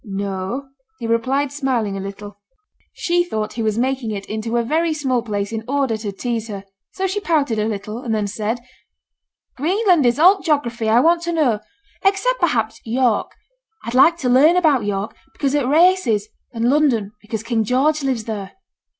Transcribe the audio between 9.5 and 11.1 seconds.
'Greenland is all t' geography I